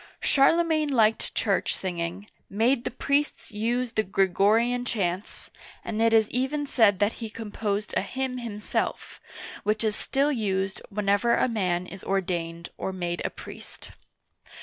[0.21, 5.51] Charlemagne liked church singing, made the priests use the Gregorian chants,
[5.85, 9.21] and it is even said that he composed a hymn himself,
[9.61, 13.91] which is still used whenever a man is ordained or made a priest.